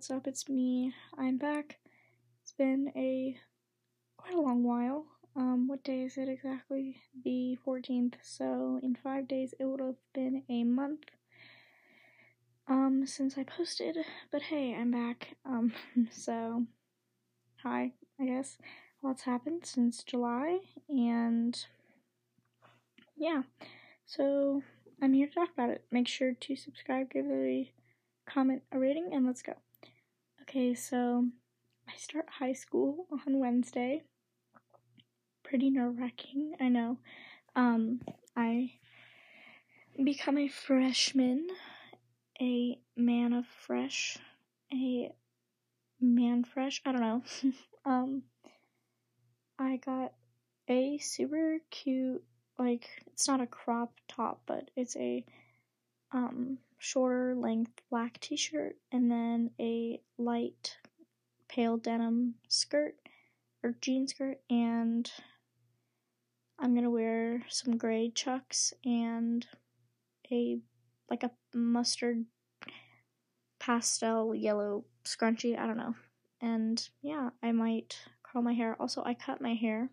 what's 0.00 0.10
up? 0.10 0.26
It's 0.26 0.48
me. 0.48 0.94
I'm 1.18 1.36
back. 1.36 1.76
It's 2.42 2.52
been 2.52 2.90
a 2.96 3.36
quite 4.16 4.32
a 4.32 4.40
long 4.40 4.64
while. 4.64 5.04
Um, 5.36 5.68
what 5.68 5.84
day 5.84 6.04
is 6.04 6.16
it 6.16 6.26
exactly? 6.26 6.96
The 7.22 7.58
14th. 7.66 8.14
So 8.22 8.80
in 8.82 8.94
five 8.94 9.28
days, 9.28 9.52
it 9.60 9.66
would 9.66 9.80
have 9.80 9.96
been 10.14 10.42
a 10.48 10.64
month. 10.64 11.00
Um, 12.66 13.04
since 13.06 13.36
I 13.36 13.44
posted. 13.44 13.98
But 14.32 14.40
hey, 14.40 14.74
I'm 14.74 14.90
back. 14.90 15.36
Um, 15.44 15.74
so 16.10 16.64
hi, 17.62 17.92
I 18.18 18.24
guess. 18.24 18.56
Lots 19.02 19.24
happened 19.24 19.66
since 19.66 20.02
July, 20.02 20.60
and 20.88 21.62
yeah. 23.18 23.42
So 24.06 24.62
I'm 25.02 25.12
here 25.12 25.26
to 25.26 25.34
talk 25.34 25.50
about 25.52 25.68
it. 25.68 25.84
Make 25.90 26.08
sure 26.08 26.32
to 26.32 26.56
subscribe, 26.56 27.10
give 27.12 27.26
a 27.26 27.70
comment, 28.26 28.62
a 28.72 28.78
rating, 28.78 29.10
and 29.12 29.26
let's 29.26 29.42
go. 29.42 29.56
Okay, 30.50 30.74
so 30.74 31.26
I 31.88 31.96
start 31.96 32.26
high 32.28 32.54
school 32.54 33.06
on 33.12 33.38
Wednesday. 33.38 34.02
Pretty 35.44 35.70
nerve 35.70 35.96
wracking, 35.96 36.56
I 36.60 36.68
know. 36.68 36.98
Um, 37.54 38.00
I 38.36 38.72
become 40.02 40.38
a 40.38 40.48
freshman, 40.48 41.46
a 42.40 42.80
man 42.96 43.32
of 43.32 43.46
fresh, 43.46 44.18
a 44.74 45.12
man 46.00 46.42
fresh, 46.42 46.82
I 46.84 46.90
don't 46.90 47.00
know. 47.00 47.22
um, 47.84 48.22
I 49.56 49.76
got 49.76 50.14
a 50.68 50.98
super 50.98 51.58
cute, 51.70 52.24
like, 52.58 52.88
it's 53.06 53.28
not 53.28 53.40
a 53.40 53.46
crop 53.46 53.92
top, 54.08 54.42
but 54.48 54.68
it's 54.74 54.96
a, 54.96 55.24
um, 56.10 56.58
shorter 56.80 57.34
length 57.36 57.82
black 57.90 58.18
t 58.20 58.36
shirt 58.36 58.74
and 58.90 59.10
then 59.10 59.50
a 59.60 60.00
light 60.18 60.78
pale 61.46 61.76
denim 61.76 62.34
skirt 62.48 62.94
or 63.62 63.76
jean 63.80 64.08
skirt 64.08 64.40
and 64.48 65.12
I'm 66.58 66.74
gonna 66.74 66.90
wear 66.90 67.42
some 67.48 67.76
gray 67.76 68.10
chucks 68.10 68.74
and 68.84 69.46
a 70.32 70.58
like 71.08 71.22
a 71.22 71.30
mustard 71.54 72.24
pastel 73.58 74.34
yellow 74.34 74.84
scrunchie, 75.04 75.58
I 75.58 75.66
don't 75.66 75.76
know. 75.76 75.94
And 76.40 76.88
yeah, 77.02 77.30
I 77.42 77.52
might 77.52 77.98
curl 78.22 78.42
my 78.42 78.54
hair. 78.54 78.76
Also 78.80 79.02
I 79.04 79.14
cut 79.14 79.40
my 79.40 79.54
hair. 79.54 79.90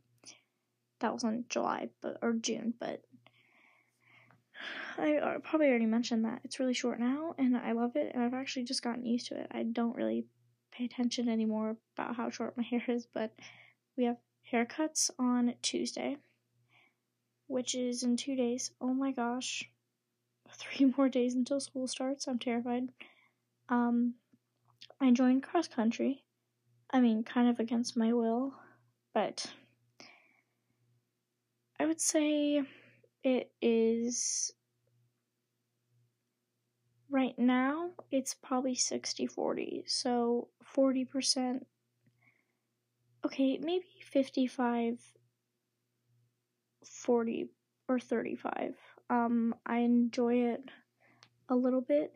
That 1.00 1.14
was 1.14 1.24
in 1.24 1.46
July 1.50 1.90
but 2.02 2.18
or 2.22 2.34
June, 2.34 2.74
but 2.80 3.02
I 4.98 5.38
probably 5.44 5.68
already 5.68 5.86
mentioned 5.86 6.26
that 6.26 6.42
it's 6.44 6.60
really 6.60 6.74
short 6.74 7.00
now, 7.00 7.36
and 7.38 7.56
I 7.56 7.74
love 7.74 7.96
it, 7.96 8.12
and 8.14 8.24
I've 8.24 8.34
actually 8.34 8.64
just 8.64 8.82
gotten 8.82 9.06
used 9.06 9.28
to 9.28 9.40
it. 9.40 9.48
I 9.52 9.64
don't 9.64 9.96
really 9.96 10.26
pay 10.72 10.86
attention 10.86 11.30
anymore 11.30 11.78
about 11.98 12.16
how 12.16 12.30
short 12.30 12.58
my 12.58 12.64
hair 12.70 12.84
is, 12.88 13.08
but 13.14 13.34
we 13.96 14.06
have 14.06 14.18
haircuts 14.52 15.10
on 15.20 15.54
Tuesday, 15.62 16.18
which 17.48 17.76
is 17.76 18.04
in 18.04 18.18
two 18.18 18.36
days. 18.36 18.72
Oh 18.82 18.94
my 18.94 19.12
gosh, 19.12 19.70
three 20.52 20.92
more 20.98 21.10
days 21.10 21.36
until 21.36 21.60
school 21.60 21.88
starts. 21.88 22.28
I'm 22.28 22.40
terrified. 22.40 22.90
Um, 23.70 24.16
I 25.00 25.12
joined 25.12 25.44
cross 25.44 25.68
country. 25.68 26.24
I 26.92 27.02
mean, 27.02 27.24
kind 27.24 27.50
of 27.50 27.60
against 27.60 27.98
my 27.98 28.14
will, 28.14 28.54
but 29.14 29.46
I 31.80 31.86
would 31.86 32.02
say 32.02 32.64
it 33.28 33.52
is 33.62 34.54
right 37.10 37.38
now 37.38 37.90
it's 38.10 38.34
probably 38.34 38.74
60 38.74 39.28
40 39.28 39.84
so 39.86 40.48
40% 40.74 41.66
okay 43.26 43.58
maybe 43.62 43.84
55 44.02 44.98
40 46.86 47.50
or 47.90 48.00
35 48.00 48.76
um 49.10 49.54
i 49.66 49.80
enjoy 49.80 50.36
it 50.36 50.64
a 51.50 51.56
little 51.56 51.82
bit 51.82 52.14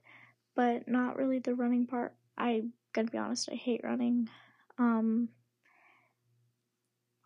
but 0.56 0.88
not 0.88 1.18
really 1.18 1.40
the 1.40 1.56
running 1.56 1.88
part. 1.88 2.14
I 2.38 2.64
gotta 2.94 3.12
be 3.12 3.18
honest 3.18 3.50
i 3.52 3.56
hate 3.56 3.82
running. 3.84 4.30
Um 4.78 5.28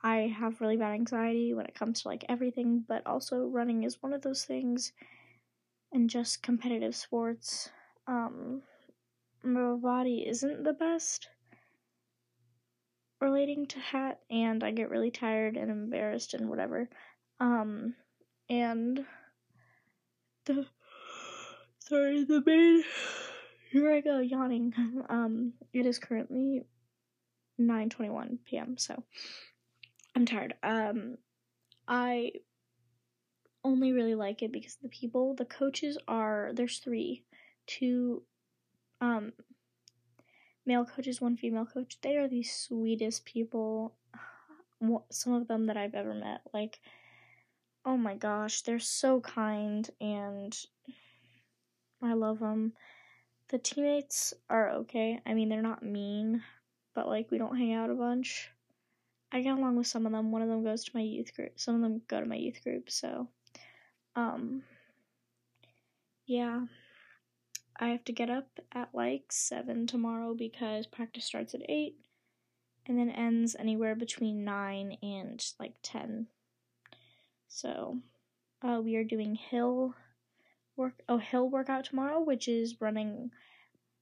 i 0.06 0.34
have 0.40 0.62
really 0.62 0.78
bad 0.78 0.94
anxiety 0.94 1.54
when 1.54 1.66
it 1.66 1.76
comes 1.76 2.02
to 2.02 2.08
like 2.08 2.24
everything 2.30 2.86
but 2.88 3.06
also 3.06 3.48
running 3.48 3.84
is 3.84 4.02
one 4.02 4.14
of 4.14 4.22
those 4.22 4.46
things 4.46 4.94
and 5.96 6.10
just 6.10 6.44
competitive 6.44 6.94
sports, 6.94 7.70
um, 8.06 8.62
my 9.44 9.74
body 9.76 10.26
isn't 10.28 10.64
the 10.64 10.74
best 10.74 11.30
relating 13.22 13.66
to 13.68 13.80
hat, 13.80 14.20
and 14.30 14.62
I 14.62 14.72
get 14.72 14.90
really 14.90 15.10
tired 15.10 15.56
and 15.56 15.72
embarrassed 15.72 16.34
and 16.34 16.50
whatever. 16.50 16.90
Um, 17.40 17.96
and 18.50 19.06
the 20.46 20.66
sorry, 21.80 22.26
the 22.26 22.44
main 22.46 22.84
here 23.72 23.92
I 23.92 24.02
go 24.02 24.20
yawning. 24.20 24.74
Um, 25.10 25.54
it 25.72 25.86
is 25.86 25.98
currently 25.98 26.66
9:21 27.60 28.40
p.m. 28.46 28.78
So 28.78 29.02
I'm 30.16 30.26
tired. 30.26 30.56
Um, 30.64 31.18
I 31.88 32.32
only 33.64 33.92
really 33.92 34.16
like 34.16 34.42
it 34.42 34.52
because 34.52 34.76
the 34.76 34.90
people, 34.90 35.34
the 35.34 35.46
coaches 35.46 35.98
are 36.08 36.52
there's 36.54 36.80
three, 36.80 37.24
two 37.68 38.24
um 39.02 39.34
male 40.66 40.86
coaches, 40.86 41.22
one 41.22 41.36
female 41.36 41.66
coach. 41.66 41.98
They 42.02 42.16
are 42.16 42.28
the 42.28 42.44
sweetest 42.44 43.26
people. 43.26 43.96
Some 45.12 45.34
of 45.34 45.48
them 45.48 45.66
that 45.68 45.78
I've 45.78 45.96
ever 45.96 46.14
met. 46.14 46.42
Like, 46.54 46.80
oh 47.86 47.98
my 47.98 48.16
gosh, 48.16 48.62
they're 48.62 48.80
so 48.80 49.20
kind 49.20 49.90
and 50.00 50.56
I 52.02 52.14
love 52.14 52.40
them. 52.40 52.74
The 53.50 53.58
teammates 53.58 54.34
are 54.50 54.72
okay. 54.72 55.20
I 55.26 55.34
mean, 55.34 55.50
they're 55.50 55.62
not 55.62 55.84
mean, 55.84 56.44
but 56.94 57.08
like 57.08 57.32
we 57.32 57.38
don't 57.38 57.58
hang 57.58 57.74
out 57.74 57.90
a 57.90 57.96
bunch. 57.96 58.52
I 59.36 59.42
get 59.42 59.58
along 59.58 59.76
with 59.76 59.88
some 59.88 60.06
of 60.06 60.14
them. 60.14 60.32
One 60.32 60.42
of 60.42 60.48
them 60.48 60.64
goes 60.64 60.86
to 60.86 60.92
my 60.94 61.02
youth 61.02 61.36
group. 61.36 61.60
Some 61.60 61.76
of 61.76 61.82
them 61.82 62.02
go 62.08 62.22
to 62.22 62.26
my 62.26 62.38
youth 62.38 62.64
group, 62.64 62.90
so 62.90 63.28
um, 64.16 64.64
yeah, 66.26 66.62
I 67.78 67.90
have 67.90 68.06
to 68.06 68.14
get 68.14 68.30
up 68.30 68.48
at 68.72 68.90
like 68.94 69.26
7 69.30 69.88
tomorrow 69.88 70.34
because 70.34 70.88
practice 70.88 71.26
starts 71.26 71.54
at 71.54 71.70
8 71.70 71.98
and 72.88 72.98
then 72.98 73.10
ends 73.10 73.58
anywhere 73.60 73.94
between 73.94 74.46
9 74.46 75.00
and 75.04 75.46
like 75.60 75.74
10. 75.84 76.28
So, 77.50 77.98
uh, 78.62 78.80
we 78.82 78.96
are 78.96 79.04
doing 79.04 79.36
hill 79.36 79.96
work, 80.78 80.94
oh, 81.10 81.18
hill 81.18 81.50
workout 81.50 81.84
tomorrow, 81.84 82.22
which 82.22 82.48
is 82.48 82.80
running. 82.80 83.32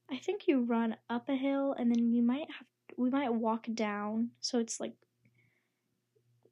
I 0.08 0.18
think 0.18 0.46
you 0.46 0.60
run 0.60 0.94
up 1.10 1.28
a 1.28 1.34
hill 1.34 1.74
and 1.76 1.90
then 1.90 2.12
we 2.12 2.20
might 2.20 2.46
have, 2.56 2.68
we 2.96 3.10
might 3.10 3.34
walk 3.34 3.66
down. 3.74 4.30
So 4.40 4.60
it's 4.60 4.78
like 4.78 4.94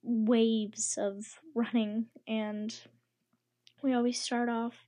waves 0.02 0.98
of 0.98 1.38
running 1.54 2.06
and 2.26 2.74
we 3.82 3.92
always 3.92 4.20
start 4.20 4.48
off 4.48 4.86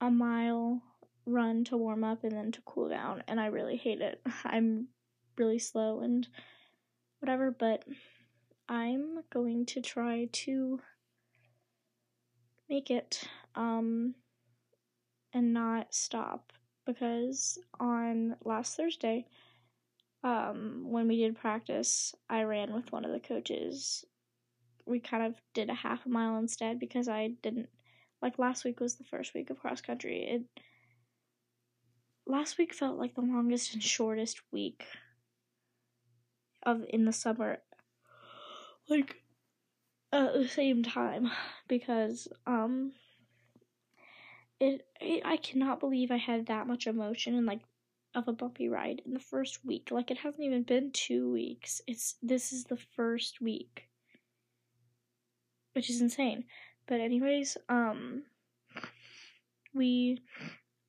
a 0.00 0.10
mile 0.10 0.82
run 1.28 1.62
to 1.64 1.76
warm 1.76 2.04
up 2.04 2.24
and 2.24 2.32
then 2.32 2.50
to 2.52 2.62
cool 2.62 2.88
down, 2.88 3.22
and 3.28 3.38
I 3.38 3.46
really 3.46 3.76
hate 3.76 4.00
it. 4.00 4.20
I'm 4.44 4.88
really 5.36 5.58
slow 5.58 6.00
and 6.00 6.26
whatever, 7.20 7.50
but 7.50 7.84
I'm 8.68 9.22
going 9.30 9.66
to 9.66 9.80
try 9.80 10.28
to 10.30 10.80
make 12.68 12.90
it 12.90 13.22
um 13.54 14.14
and 15.32 15.54
not 15.54 15.94
stop 15.94 16.52
because 16.84 17.58
on 17.80 18.36
last 18.44 18.76
Thursday 18.76 19.24
um 20.22 20.84
when 20.90 21.08
we 21.08 21.16
did 21.16 21.34
practice 21.34 22.14
I 22.28 22.42
ran 22.42 22.74
with 22.74 22.92
one 22.92 23.06
of 23.06 23.12
the 23.12 23.20
coaches 23.20 24.04
we 24.88 25.00
kind 25.00 25.24
of 25.24 25.34
did 25.54 25.70
a 25.70 25.74
half 25.74 26.06
a 26.06 26.08
mile 26.08 26.38
instead 26.38 26.78
because 26.80 27.08
I 27.08 27.28
didn't 27.42 27.68
like 28.22 28.38
last 28.38 28.64
week 28.64 28.80
was 28.80 28.96
the 28.96 29.04
first 29.04 29.34
week 29.34 29.50
of 29.50 29.58
cross 29.58 29.80
country. 29.80 30.24
It 30.28 30.62
last 32.26 32.58
week 32.58 32.74
felt 32.74 32.98
like 32.98 33.14
the 33.14 33.20
longest 33.20 33.72
and 33.74 33.82
shortest 33.82 34.40
week 34.52 34.84
of 36.64 36.84
in 36.88 37.04
the 37.04 37.12
summer. 37.12 37.58
Like 38.88 39.16
at 40.12 40.32
the 40.32 40.48
same 40.48 40.82
time 40.82 41.30
because 41.68 42.28
um 42.46 42.92
it, 44.60 44.86
it 45.00 45.22
I 45.24 45.36
cannot 45.36 45.80
believe 45.80 46.10
I 46.10 46.16
had 46.16 46.46
that 46.46 46.66
much 46.66 46.86
emotion 46.86 47.34
and 47.34 47.46
like 47.46 47.60
of 48.14 48.26
a 48.26 48.32
bumpy 48.32 48.68
ride 48.68 49.02
in 49.04 49.12
the 49.12 49.20
first 49.20 49.64
week. 49.64 49.90
Like 49.90 50.10
it 50.10 50.18
hasn't 50.18 50.42
even 50.42 50.62
been 50.62 50.90
2 50.92 51.30
weeks. 51.30 51.80
It's 51.86 52.16
this 52.22 52.52
is 52.52 52.64
the 52.64 52.78
first 52.96 53.40
week. 53.40 53.87
Which 55.78 55.90
is 55.90 56.00
insane. 56.00 56.42
But 56.88 56.98
anyways, 56.98 57.56
um 57.68 58.24
we 59.72 60.20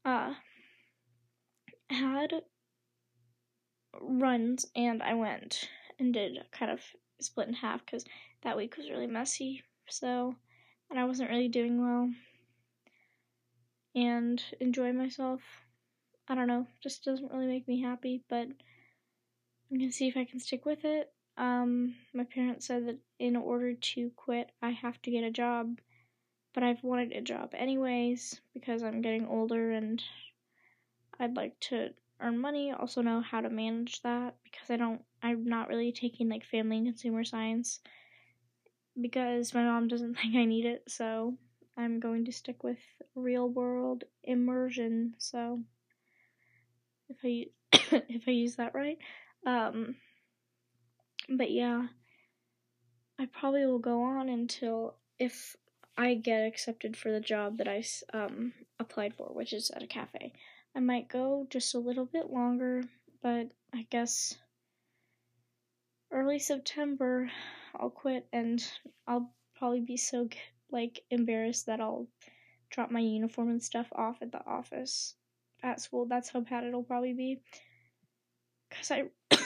uh 0.03 0.33
had 1.91 2.33
runs, 4.01 4.65
and 4.75 5.03
I 5.03 5.13
went 5.13 5.69
and 5.99 6.11
did 6.11 6.39
kind 6.51 6.71
of 6.71 6.81
split 7.21 7.49
in 7.49 7.53
half 7.53 7.85
because 7.85 8.03
that 8.41 8.57
week 8.57 8.77
was 8.77 8.89
really 8.89 9.05
messy. 9.05 9.61
So, 9.87 10.35
and 10.89 10.99
I 10.99 11.05
wasn't 11.05 11.29
really 11.29 11.49
doing 11.49 11.79
well 11.79 12.09
and 13.93 14.43
enjoy 14.59 14.91
myself. 14.91 15.41
I 16.27 16.33
don't 16.33 16.47
know, 16.47 16.65
just 16.81 17.03
doesn't 17.03 17.31
really 17.31 17.45
make 17.45 17.67
me 17.67 17.79
happy, 17.79 18.23
but 18.27 18.47
I'm 19.69 19.77
gonna 19.77 19.91
see 19.91 20.07
if 20.07 20.17
I 20.17 20.25
can 20.25 20.39
stick 20.39 20.65
with 20.65 20.83
it. 20.83 21.13
Um, 21.39 21.95
my 22.13 22.25
parents 22.25 22.67
said 22.67 22.85
that 22.87 22.99
in 23.17 23.37
order 23.37 23.73
to 23.73 24.11
quit, 24.17 24.51
I 24.61 24.71
have 24.71 25.01
to 25.03 25.11
get 25.11 25.23
a 25.23 25.31
job, 25.31 25.79
but 26.53 26.63
I've 26.63 26.83
wanted 26.83 27.13
a 27.13 27.21
job 27.21 27.53
anyways 27.53 28.41
because 28.53 28.83
I'm 28.83 29.01
getting 29.01 29.25
older 29.25 29.71
and 29.71 30.03
I'd 31.17 31.37
like 31.37 31.57
to 31.61 31.91
earn 32.19 32.39
money, 32.39 32.73
also 32.73 33.01
know 33.01 33.21
how 33.21 33.39
to 33.39 33.49
manage 33.49 34.01
that 34.01 34.35
because 34.43 34.69
I 34.69 34.75
don't, 34.75 35.01
I'm 35.23 35.45
not 35.45 35.69
really 35.69 35.93
taking 35.93 36.27
like 36.27 36.43
family 36.43 36.77
and 36.77 36.87
consumer 36.87 37.23
science 37.23 37.79
because 38.99 39.53
my 39.53 39.63
mom 39.63 39.87
doesn't 39.87 40.15
think 40.21 40.35
I 40.35 40.43
need 40.43 40.65
it, 40.65 40.83
so 40.89 41.35
I'm 41.77 42.01
going 42.01 42.25
to 42.25 42.33
stick 42.33 42.65
with 42.65 42.79
real 43.15 43.47
world 43.47 44.03
immersion. 44.25 45.15
So 45.19 45.61
if 47.07 47.17
I 47.23 47.45
if 48.09 48.23
I 48.27 48.31
use 48.31 48.57
that 48.57 48.75
right, 48.75 48.97
um, 49.45 49.95
but 51.29 51.51
yeah, 51.51 51.87
I 53.19 53.27
probably 53.27 53.65
will 53.65 53.79
go 53.79 54.01
on 54.01 54.29
until 54.29 54.95
if 55.19 55.55
I 55.97 56.15
get 56.15 56.45
accepted 56.45 56.95
for 56.95 57.11
the 57.11 57.19
job 57.19 57.57
that 57.57 57.67
I 57.67 57.83
um 58.13 58.53
applied 58.79 59.13
for, 59.13 59.27
which 59.27 59.53
is 59.53 59.69
at 59.71 59.83
a 59.83 59.87
cafe. 59.87 60.33
I 60.75 60.79
might 60.79 61.09
go 61.09 61.45
just 61.49 61.75
a 61.75 61.79
little 61.79 62.05
bit 62.05 62.31
longer, 62.31 62.83
but 63.21 63.49
I 63.73 63.85
guess 63.89 64.35
early 66.11 66.39
September 66.39 67.29
I'll 67.75 67.89
quit 67.89 68.27
and 68.33 68.63
I'll 69.07 69.33
probably 69.55 69.81
be 69.81 69.97
so 69.97 70.29
like 70.71 71.01
embarrassed 71.09 71.65
that 71.65 71.81
I'll 71.81 72.07
drop 72.69 72.91
my 72.91 72.99
uniform 72.99 73.49
and 73.49 73.61
stuff 73.61 73.87
off 73.91 74.21
at 74.21 74.31
the 74.31 74.45
office 74.45 75.15
at 75.63 75.81
school. 75.81 76.05
That's 76.05 76.29
how 76.29 76.41
bad 76.41 76.63
it'll 76.63 76.83
probably 76.83 77.13
be. 77.13 77.41
Cause 78.71 78.91
I 78.91 79.05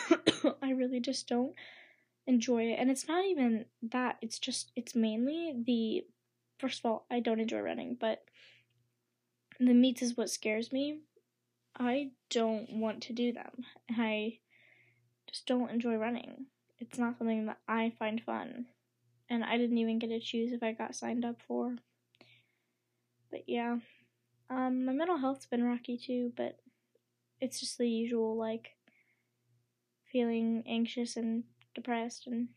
I 0.62 0.72
really 0.72 1.00
just 1.00 1.28
don't 1.28 1.54
enjoy 2.28 2.64
it. 2.64 2.80
And 2.80 2.90
it's 2.90 3.08
not 3.08 3.26
even 3.26 3.66
that. 3.92 4.18
It's 4.22 4.40
just 4.40 4.72
it's 4.76 4.96
mainly 4.96 5.54
the 5.66 6.06
first 6.60 6.80
of 6.80 6.86
all, 6.86 7.06
I 7.12 7.20
don't 7.20 7.40
enjoy 7.40 7.60
running, 7.60 7.98
but 8.00 8.24
the 9.60 9.74
meets 9.74 10.02
is 10.02 10.18
what 10.18 10.30
scares 10.30 10.72
me. 10.72 11.00
I 11.78 12.12
don't 12.30 12.72
want 12.74 13.02
to 13.04 13.14
do 13.14 13.34
them. 13.34 13.66
I 13.90 14.40
just 15.30 15.46
don't 15.46 15.72
enjoy 15.72 15.96
running. 15.96 16.46
It's 16.80 17.00
not 17.00 17.18
something 17.18 17.48
that 17.48 17.60
I 17.68 17.94
find 17.98 18.22
fun 18.22 18.66
and 19.30 19.44
I 19.44 19.58
didn't 19.58 19.78
even 19.78 20.00
get 20.00 20.10
to 20.10 20.20
choose 20.20 20.52
if 20.52 20.62
I 20.62 20.74
got 20.74 20.96
signed 20.96 21.26
up 21.26 21.38
for. 21.48 21.76
But 23.32 23.44
yeah, 23.48 23.78
um, 24.50 24.86
my 24.86 24.94
mental 24.94 25.18
health's 25.18 25.46
been 25.46 25.64
rocky 25.64 25.98
too, 25.98 26.32
but 26.36 26.60
it's 27.42 27.60
just 27.60 27.78
the 27.78 27.90
usual 27.90 28.38
like 28.38 28.76
feeling 30.14 30.64
anxious 30.66 31.18
and 31.18 31.44
depressed 31.76 32.28
and 32.28 32.48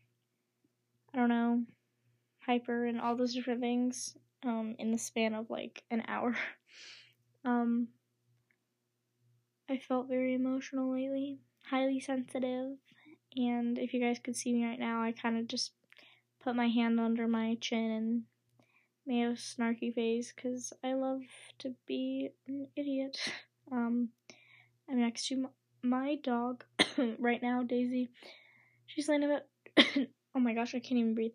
I 1.13 1.19
don't 1.19 1.31
know, 1.31 1.65
hyper 2.47 2.85
and 2.85 3.01
all 3.01 3.17
those 3.17 3.35
different 3.35 3.61
things 3.61 4.17
um, 4.45 4.77
in 4.79 4.93
the 4.93 4.99
span 4.99 5.35
of 5.35 5.49
like 5.49 5.83
an 5.91 6.05
hour. 6.07 6.37
um, 7.45 7.89
I 9.69 9.79
felt 9.79 10.09
very 10.09 10.35
emotional 10.35 10.93
lately, 10.93 11.39
highly 11.65 11.99
sensitive, 11.99 12.77
and 13.37 13.79
if 13.79 13.95
you 13.95 14.01
guys 14.01 14.19
could 14.23 14.37
see 14.37 14.53
me 14.53 14.65
right 14.65 14.79
now, 14.79 15.03
I 15.03 15.13
kind 15.13 15.39
of 15.39 15.49
just 15.49 15.73
put 16.45 16.55
my 16.55 16.69
hand 16.69 17.01
under 17.01 17.27
my 17.27 17.57
chin 17.61 17.91
and 17.91 18.23
made 19.07 19.25
a 19.25 19.33
snarky 19.33 19.95
face 19.95 20.33
because 20.35 20.73
I 20.85 20.93
love 20.93 21.23
to 21.59 21.75
be 21.87 22.31
an 22.47 22.69
idiot. 22.77 23.19
Um, 23.73 24.11
I'm 24.89 25.01
next 25.01 25.27
to 25.27 25.51
my 25.83 26.17
dog 26.23 26.65
right 27.19 27.43
now, 27.43 27.63
Daisy. 27.63 28.11
She's 28.87 29.09
laying 29.09 29.23
in 29.23 29.39
bed. 29.77 30.09
oh 30.35 30.41
my 30.41 30.55
gosh, 30.55 30.75
I 30.75 30.81
can't 30.81 30.99
even 30.99 31.15
breathe. 31.15 31.33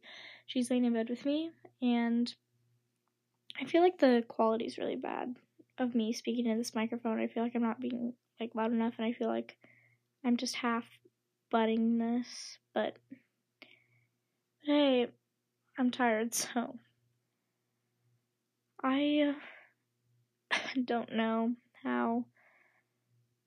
She's 0.48 0.70
laying 0.70 0.86
in 0.86 0.94
bed 0.94 1.10
with 1.10 1.26
me, 1.26 1.52
and 1.82 2.34
I 3.60 3.66
feel 3.66 3.82
like 3.82 4.00
the 4.00 4.24
quality 4.28 4.66
is 4.66 4.78
really 4.78 4.96
bad 4.96 5.36
of 5.78 5.96
me 5.96 6.14
speaking 6.14 6.46
in 6.46 6.58
this 6.58 6.76
microphone. 6.76 7.20
I 7.20 7.28
feel 7.28 7.44
like 7.44 7.56
I'm 7.56 7.62
not 7.62 7.80
being 7.80 8.14
like 8.40 8.56
loud 8.56 8.72
enough, 8.72 8.96
and 8.98 9.06
I 9.06 9.14
feel 9.14 9.28
like 9.28 9.58
I'm 10.26 10.38
just 10.38 10.56
half 10.56 10.86
butting 11.50 11.98
this, 11.98 12.58
but 12.74 12.98
hey, 14.64 15.08
I'm 15.78 15.92
tired, 15.92 16.34
so 16.36 16.78
I 18.84 19.36
don't 20.86 21.14
know 21.14 21.54
how 21.84 22.26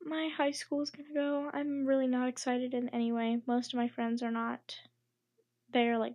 my 0.04 0.28
high 0.36 0.50
school 0.50 0.82
is 0.82 0.90
gonna 0.90 1.14
go. 1.14 1.50
I'm 1.52 1.86
really 1.86 2.06
not 2.06 2.28
excited 2.28 2.74
in 2.74 2.88
any 2.90 3.12
way. 3.12 3.40
Most 3.46 3.72
of 3.72 3.78
my 3.78 3.88
friends 3.88 4.22
are 4.22 4.30
not. 4.30 4.76
They're 5.72 5.98
like 5.98 6.14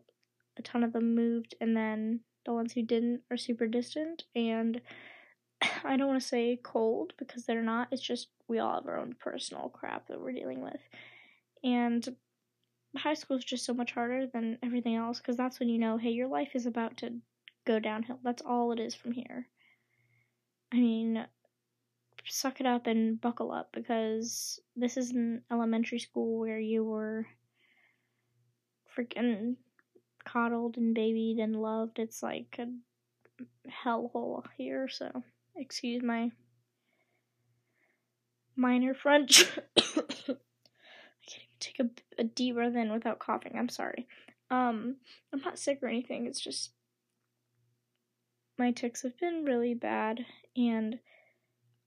a 0.57 0.61
ton 0.61 0.83
of 0.83 0.93
them 0.93 1.15
moved, 1.15 1.55
and 1.59 1.75
then 1.75 2.21
the 2.45 2.53
ones 2.53 2.73
who 2.73 2.81
didn't 2.81 3.21
are 3.31 3.37
super 3.37 3.67
distant. 3.67 4.23
And 4.35 4.81
I 5.83 5.97
don't 5.97 6.07
want 6.07 6.21
to 6.21 6.27
say 6.27 6.59
cold 6.61 7.13
because 7.17 7.45
they're 7.45 7.61
not. 7.61 7.89
It's 7.91 8.01
just 8.01 8.29
we 8.47 8.59
all 8.59 8.75
have 8.75 8.87
our 8.87 8.97
own 8.97 9.15
personal 9.19 9.69
crap 9.69 10.07
that 10.07 10.19
we're 10.19 10.31
dealing 10.31 10.61
with. 10.61 10.81
And 11.63 12.07
high 12.95 13.13
school 13.13 13.37
is 13.37 13.45
just 13.45 13.65
so 13.65 13.73
much 13.73 13.91
harder 13.91 14.27
than 14.27 14.57
everything 14.63 14.95
else 14.95 15.19
because 15.19 15.37
that's 15.37 15.59
when 15.59 15.69
you 15.69 15.77
know, 15.77 15.97
hey, 15.97 16.09
your 16.09 16.27
life 16.27 16.51
is 16.55 16.65
about 16.65 16.97
to 16.97 17.19
go 17.65 17.79
downhill. 17.79 18.19
That's 18.23 18.41
all 18.41 18.71
it 18.71 18.79
is 18.79 18.95
from 18.95 19.11
here. 19.11 19.47
I 20.71 20.77
mean, 20.77 21.25
suck 22.29 22.59
it 22.59 22.65
up 22.65 22.87
and 22.87 23.19
buckle 23.19 23.51
up 23.51 23.69
because 23.73 24.59
this 24.75 24.97
isn't 24.97 25.43
elementary 25.51 25.99
school 25.99 26.39
where 26.39 26.59
you 26.59 26.83
were 26.83 27.25
freaking 28.95 29.55
coddled 30.25 30.77
and 30.77 30.93
babied 30.93 31.39
and 31.39 31.61
loved. 31.61 31.99
It's 31.99 32.21
like 32.21 32.59
a 32.59 32.67
hellhole 33.85 34.43
here, 34.57 34.87
so 34.87 35.23
excuse 35.55 36.03
my 36.03 36.31
minor 38.55 38.93
French. 38.93 39.45
I 39.77 39.81
can't 39.83 40.37
even 41.35 41.59
take 41.59 41.79
a, 41.79 41.89
a 42.21 42.23
deep 42.23 42.55
breath 42.55 42.75
in 42.75 42.91
without 42.91 43.19
coughing. 43.19 43.53
I'm 43.57 43.69
sorry. 43.69 44.07
Um, 44.51 44.97
I'm 45.33 45.41
not 45.41 45.59
sick 45.59 45.79
or 45.81 45.87
anything. 45.87 46.25
It's 46.25 46.39
just 46.39 46.71
my 48.57 48.71
tics 48.71 49.03
have 49.03 49.17
been 49.17 49.45
really 49.45 49.73
bad, 49.73 50.25
and 50.57 50.99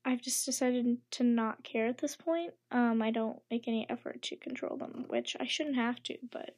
I've 0.05 0.21
just 0.21 0.45
decided 0.45 0.97
to 1.11 1.23
not 1.23 1.63
care 1.63 1.87
at 1.87 1.99
this 1.99 2.15
point. 2.15 2.53
Um, 2.71 3.01
I 3.01 3.11
don't 3.11 3.39
make 3.49 3.67
any 3.67 3.89
effort 3.89 4.21
to 4.23 4.35
control 4.35 4.77
them, 4.77 5.05
which 5.07 5.35
I 5.39 5.45
shouldn't 5.45 5.77
have 5.77 6.03
to, 6.03 6.17
but 6.31 6.55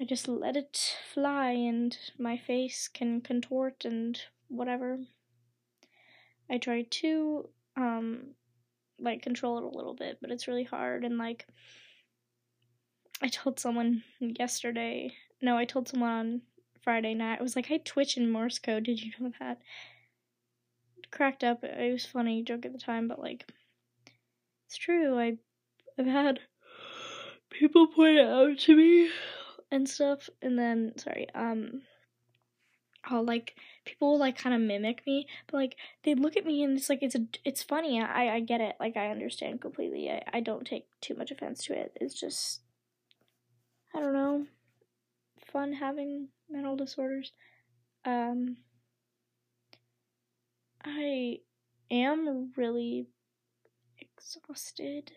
I 0.00 0.04
just 0.04 0.28
let 0.28 0.56
it 0.56 0.96
fly, 1.12 1.50
and 1.50 1.96
my 2.18 2.36
face 2.36 2.88
can 2.88 3.20
contort 3.20 3.84
and 3.84 4.20
whatever. 4.48 4.98
I 6.48 6.58
try 6.58 6.82
to 6.82 7.48
um 7.76 8.34
like 8.98 9.22
control 9.22 9.58
it 9.58 9.64
a 9.64 9.76
little 9.76 9.94
bit, 9.94 10.18
but 10.20 10.30
it's 10.30 10.48
really 10.48 10.64
hard 10.64 11.04
and 11.04 11.16
like 11.18 11.46
I 13.22 13.28
told 13.28 13.60
someone 13.60 14.02
yesterday. 14.18 15.12
No, 15.42 15.56
I 15.56 15.64
told 15.64 15.88
someone 15.88 16.10
on 16.10 16.42
Friday 16.82 17.14
night. 17.14 17.38
I 17.38 17.42
was 17.42 17.56
like, 17.56 17.70
I 17.70 17.78
Twitch 17.78 18.16
in 18.16 18.30
Morse 18.30 18.58
code. 18.58 18.84
Did 18.84 19.00
you 19.00 19.12
know 19.20 19.32
that? 19.40 19.58
Cracked 21.10 21.44
up. 21.44 21.64
It 21.64 21.92
was 21.92 22.06
funny 22.06 22.42
joke 22.42 22.64
at 22.66 22.72
the 22.72 22.78
time, 22.78 23.08
but 23.08 23.18
like, 23.18 23.50
it's 24.66 24.76
true. 24.76 25.18
I, 25.18 25.38
I've 25.98 26.06
had 26.06 26.40
people 27.50 27.88
point 27.88 28.18
it 28.18 28.26
out 28.26 28.58
to 28.58 28.76
me 28.76 29.10
and 29.70 29.88
stuff, 29.88 30.30
and 30.40 30.58
then 30.58 30.92
sorry, 30.96 31.28
um, 31.34 31.82
I'll 33.04 33.24
like 33.24 33.56
people 33.84 34.12
will 34.12 34.18
like 34.18 34.38
kind 34.38 34.54
of 34.54 34.60
mimic 34.60 35.04
me, 35.06 35.26
but 35.46 35.56
like 35.56 35.76
they 36.04 36.14
look 36.14 36.36
at 36.36 36.46
me 36.46 36.62
and 36.62 36.76
it's 36.76 36.88
like 36.88 37.02
it's 37.02 37.14
a 37.14 37.26
it's 37.44 37.62
funny. 37.62 38.00
I 38.00 38.36
I 38.36 38.40
get 38.40 38.60
it. 38.60 38.76
Like 38.78 38.96
I 38.96 39.10
understand 39.10 39.60
completely. 39.60 40.10
I 40.10 40.22
I 40.32 40.40
don't 40.40 40.66
take 40.66 40.86
too 41.00 41.14
much 41.14 41.30
offense 41.30 41.64
to 41.64 41.72
it. 41.74 41.96
It's 42.00 42.18
just 42.18 42.60
I 43.94 44.00
don't 44.00 44.12
know, 44.12 44.46
fun 45.52 45.72
having 45.72 46.28
mental 46.48 46.76
disorders. 46.76 47.32
Um, 48.04 48.58
I 50.84 51.38
am 51.90 52.52
really 52.56 53.06
exhausted. 53.98 55.12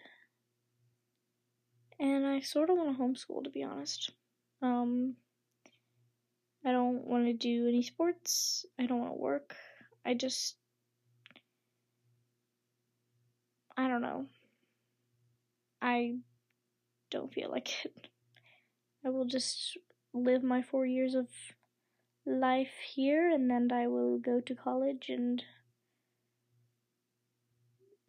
And 2.00 2.26
I 2.26 2.42
sort 2.42 2.70
of 2.70 2.78
want 2.78 2.98
to 2.98 3.04
homeschool, 3.04 3.44
to 3.44 3.50
be 3.50 3.64
honest. 3.64 4.12
Um, 4.62 5.16
I 6.66 6.72
don't 6.72 7.06
want 7.06 7.26
to 7.26 7.34
do 7.34 7.68
any 7.68 7.84
sports. 7.84 8.66
I 8.80 8.86
don't 8.86 9.00
want 9.00 9.12
to 9.12 9.20
work. 9.20 9.56
I 10.06 10.14
just. 10.14 10.56
I 13.76 13.88
don't 13.88 14.02
know. 14.02 14.28
I 15.82 16.16
don't 17.10 17.34
feel 17.34 17.50
like 17.50 17.74
it. 17.86 18.08
I 19.06 19.10
will 19.10 19.26
just 19.26 19.78
live 20.14 20.44
my 20.44 20.62
four 20.62 20.86
years 20.86 21.16
of 21.16 21.28
life 22.26 22.74
here 22.96 23.30
and 23.30 23.50
then 23.50 23.70
I 23.72 23.88
will 23.88 24.18
go 24.18 24.40
to 24.40 24.56
college 24.56 25.10
and 25.10 25.44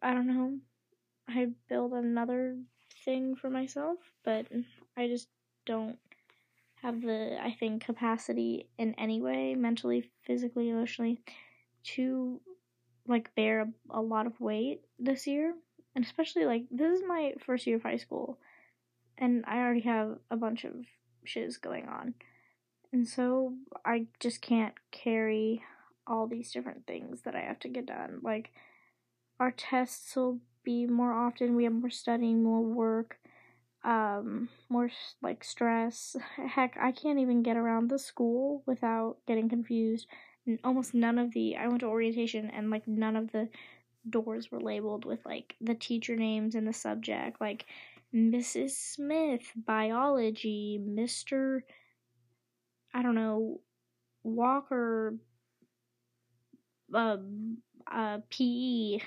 I 0.01 0.13
don't 0.13 0.27
know. 0.27 0.57
I 1.27 1.47
build 1.67 1.93
another 1.93 2.57
thing 3.03 3.35
for 3.35 3.49
myself, 3.49 3.97
but 4.23 4.45
I 4.95 5.07
just 5.07 5.27
don't 5.65 5.97
have 6.81 7.01
the 7.01 7.37
I 7.41 7.55
think 7.59 7.83
capacity 7.83 8.69
in 8.77 8.93
any 8.95 9.21
way, 9.21 9.55
mentally, 9.55 10.11
physically, 10.23 10.69
emotionally, 10.69 11.21
to 11.95 12.39
like 13.07 13.33
bear 13.35 13.71
a, 13.89 14.01
lot 14.01 14.27
of 14.27 14.39
weight 14.39 14.81
this 14.99 15.25
year. 15.27 15.53
And 15.95 16.05
especially 16.05 16.45
like 16.45 16.65
this 16.69 16.99
is 16.99 17.03
my 17.07 17.33
first 17.45 17.65
year 17.65 17.77
of 17.77 17.83
high 17.83 17.97
school 17.97 18.39
and 19.17 19.43
I 19.47 19.57
already 19.57 19.81
have 19.81 20.17
a 20.29 20.35
bunch 20.35 20.63
of 20.63 20.73
shiz 21.23 21.57
going 21.57 21.87
on. 21.87 22.13
And 22.95 23.05
so 23.05 23.55
I 23.83 24.05
just 24.21 24.41
can't 24.41 24.73
carry 24.91 25.61
all 26.07 26.27
these 26.27 26.53
different 26.53 26.87
things 26.87 27.23
that 27.23 27.35
I 27.35 27.41
have 27.41 27.59
to 27.59 27.67
get 27.67 27.87
done. 27.87 28.21
Like 28.23 28.51
our 29.37 29.51
tests 29.51 30.15
will 30.15 30.39
be 30.63 30.85
more 30.85 31.11
often. 31.11 31.57
We 31.57 31.65
have 31.65 31.73
more 31.73 31.89
studying, 31.89 32.41
more 32.41 32.61
work, 32.61 33.17
um, 33.83 34.47
more 34.69 34.89
like 35.21 35.43
stress. 35.43 36.15
Heck, 36.37 36.77
I 36.79 36.93
can't 36.93 37.19
even 37.19 37.43
get 37.43 37.57
around 37.57 37.89
the 37.89 37.99
school 37.99 38.63
without 38.65 39.17
getting 39.27 39.49
confused. 39.49 40.07
And 40.47 40.57
almost 40.63 40.93
none 40.93 41.19
of 41.19 41.33
the 41.33 41.57
I 41.57 41.67
went 41.67 41.81
to 41.81 41.87
orientation 41.87 42.49
and 42.49 42.69
like 42.69 42.87
none 42.87 43.17
of 43.17 43.33
the 43.33 43.49
doors 44.09 44.49
were 44.49 44.61
labeled 44.61 45.03
with 45.03 45.19
like 45.25 45.55
the 45.59 45.75
teacher 45.75 46.15
names 46.15 46.55
and 46.55 46.65
the 46.65 46.71
subject, 46.71 47.41
like 47.41 47.65
Mrs. 48.13 48.69
Smith, 48.69 49.51
biology, 49.53 50.79
Mr. 50.81 51.63
I 52.95 53.01
don't 53.03 53.15
know, 53.15 53.59
Walker, 54.23 55.15
uh, 56.93 57.17
uh, 57.91 58.19
PE, 58.31 58.99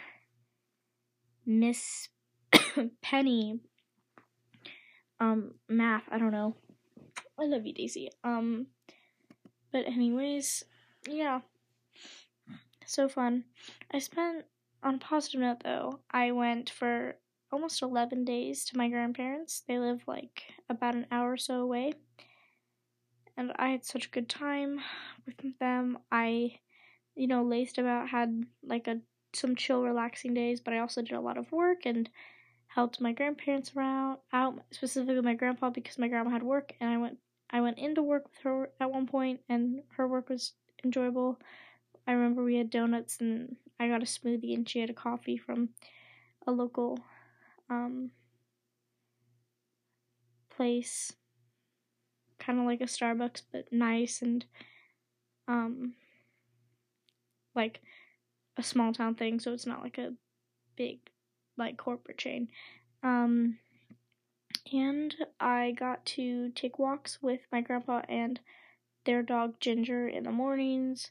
Miss 1.47 2.09
Penny, 3.03 3.61
um, 5.21 5.55
math, 5.71 6.03
I 6.11 6.19
don't 6.19 6.33
know. 6.33 6.55
I 7.41 7.47
love 7.47 7.65
you, 7.65 7.73
Daisy. 7.73 8.11
Um, 8.23 8.67
but 9.73 9.87
anyways, 9.87 10.65
yeah. 11.09 11.41
So 12.85 13.09
fun. 13.09 13.45
I 13.91 14.01
spent, 14.01 14.45
on 14.83 14.97
a 14.97 14.99
positive 14.99 15.41
note 15.41 15.63
though, 15.65 16.01
I 16.11 16.33
went 16.33 16.69
for 16.69 17.17
almost 17.51 17.81
11 17.81 18.27
days 18.27 18.67
to 18.67 18.77
my 18.77 18.89
grandparents. 18.91 19.63
They 19.67 19.79
live 19.79 20.03
like 20.07 20.43
about 20.69 20.95
an 20.95 21.07
hour 21.11 21.33
or 21.33 21.37
so 21.39 21.61
away. 21.63 21.95
And 23.39 23.53
I 23.57 23.69
had 23.69 23.85
such 23.85 24.07
a 24.07 24.11
good 24.11 24.29
time 24.29 24.81
with 25.25 25.37
them. 25.61 25.99
I, 26.11 26.59
you 27.15 27.29
know, 27.29 27.45
laced 27.45 27.79
about, 27.79 28.09
had 28.09 28.45
like 28.65 28.89
a 28.89 28.99
some 29.33 29.55
chill, 29.55 29.85
relaxing 29.85 30.35
days, 30.35 30.59
but 30.59 30.75
I 30.75 30.81
also 30.81 31.03
did 31.03 31.13
a 31.13 31.21
lot 31.21 31.39
of 31.39 31.53
work 31.53 31.87
and 31.87 32.11
helped 32.67 33.01
my 33.01 33.13
grandparents 33.13 33.73
around 33.77 34.19
out 34.33 34.59
specifically 34.73 35.23
my 35.23 35.35
grandpa 35.35 35.71
because 35.71 35.99
my 35.99 36.09
grandma 36.09 36.31
had 36.31 36.43
work 36.43 36.73
and 36.81 36.91
I 36.91 36.97
went 36.97 37.19
I 37.51 37.61
went 37.61 37.79
into 37.79 38.03
work 38.03 38.25
with 38.25 38.39
her 38.43 38.71
at 38.81 38.91
one 38.91 39.07
point 39.07 39.41
and 39.49 39.83
her 39.97 40.09
work 40.09 40.29
was 40.29 40.55
enjoyable. 40.85 41.39
I 42.09 42.13
remember 42.13 42.43
we 42.43 42.57
had 42.57 42.71
donuts 42.71 43.21
and 43.21 43.55
I 43.79 43.87
got 43.87 44.03
a 44.03 44.07
smoothie 44.07 44.55
and 44.55 44.69
she 44.69 44.81
had 44.81 44.91
a 44.91 44.95
coffee 44.95 45.39
from 45.39 45.69
a 46.47 46.51
local 46.51 46.99
um 47.71 48.11
place 50.51 51.13
kind 52.39 52.59
of 52.59 52.67
like 52.67 52.81
a 52.81 52.85
Starbucks 52.85 53.43
but 53.53 53.73
nice 53.73 54.23
and 54.23 54.45
um 55.47 55.95
like 57.55 57.81
a 58.57 58.63
small 58.63 58.93
town 58.93 59.15
thing, 59.15 59.41
so 59.41 59.53
it's 59.53 59.67
not 59.67 59.83
like 59.83 59.99
a 59.99 60.15
big 60.77 60.99
like 61.57 61.77
corporate 61.77 62.19
chain. 62.19 62.49
Um, 63.03 63.59
and 64.73 65.15
I 65.41 65.73
got 65.73 66.05
to 66.07 66.51
take 66.51 66.79
walks 66.79 67.19
with 67.23 67.41
my 67.53 67.61
grandpa 67.61 68.03
and 68.09 68.39
their 69.05 69.23
dog 69.23 69.61
Ginger 69.61 70.09
in 70.09 70.25
the 70.25 70.31
mornings. 70.31 71.11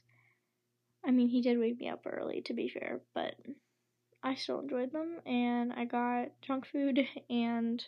I 1.04 1.10
mean, 1.10 1.28
he 1.28 1.40
did 1.40 1.58
wake 1.58 1.78
me 1.78 1.88
up 1.88 2.06
early 2.06 2.42
to 2.42 2.54
be 2.54 2.68
fair, 2.68 3.00
but 3.14 3.34
I 4.22 4.34
still 4.34 4.60
enjoyed 4.60 4.92
them 4.92 5.20
and 5.26 5.72
I 5.72 5.84
got 5.84 6.28
junk 6.42 6.66
food 6.66 7.06
and 7.30 7.84